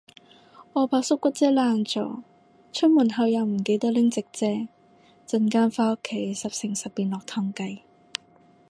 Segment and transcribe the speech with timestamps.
[0.73, 2.23] 我把縮骨遮爛咗，
[2.73, 4.47] 出門口又唔記得拎直遮，
[5.27, 7.83] 陣間返屋企十成十變落湯雞